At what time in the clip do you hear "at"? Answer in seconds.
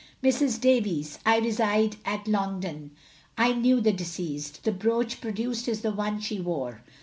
2.05-2.27